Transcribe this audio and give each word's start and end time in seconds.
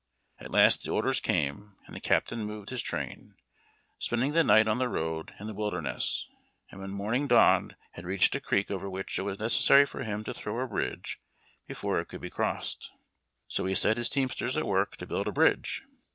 At 0.39 0.49
last 0.49 0.81
the 0.81 0.89
orders 0.91 1.19
came, 1.19 1.77
and 1.85 1.95
the 1.95 1.99
captain 1.99 2.43
moved 2.43 2.71
his 2.71 2.81
train, 2.81 3.35
spending 3.99 4.31
the 4.31 4.43
night 4.43 4.67
on 4.67 4.79
the 4.79 4.89
road 4.89 5.35
in 5.39 5.45
the 5.45 5.53
Wilderness, 5.53 6.27
and 6.71 6.81
when 6.81 6.89
morning 6.89 7.27
dawned 7.27 7.75
had 7.91 8.03
reached 8.03 8.33
a 8.33 8.41
creek 8.41 8.71
over 8.71 8.89
which 8.89 9.19
it 9.19 9.21
was 9.21 9.37
necessary 9.37 9.85
for 9.85 10.01
him 10.03 10.23
to 10.23 10.33
throw 10.33 10.59
a 10.59 10.67
bridge 10.67 11.19
before 11.67 11.99
it 11.99 12.07
could 12.07 12.21
be 12.21 12.31
crossed. 12.31 12.89
So 13.47 13.65
he 13.67 13.75
set 13.75 13.97
his 13.97 14.09
teamsters 14.09 14.57
at 14.57 14.65
work 14.65 14.97
to 14.97 15.05
build 15.05 15.27
a 15.27 15.31
bridge. 15.31 15.83